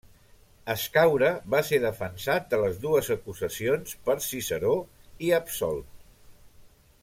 [0.73, 4.73] Escaure va ser defensat de les dues acusacions per Ciceró
[5.29, 5.97] i absolt.